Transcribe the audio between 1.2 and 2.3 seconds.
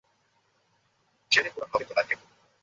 জেলে পোরা হবে তোমাকে।